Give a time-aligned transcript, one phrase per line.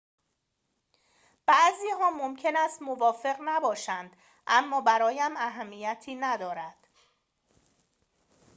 [1.45, 4.15] بعضی‌ها ممکن است موافق نباشند
[4.47, 6.87] اما برایم اهمیتی ندارد